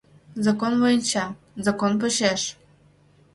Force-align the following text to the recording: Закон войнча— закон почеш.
Закон 0.45 0.73
войнча— 0.81 1.25
закон 1.65 1.91
почеш. 2.01 2.41